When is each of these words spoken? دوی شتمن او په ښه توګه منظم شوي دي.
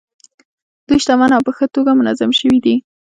دوی 0.87 0.99
شتمن 1.03 1.31
او 1.35 1.41
په 1.47 1.51
ښه 1.57 1.65
توګه 1.75 1.91
منظم 1.99 2.31
شوي 2.39 2.59
دي. 2.65 2.75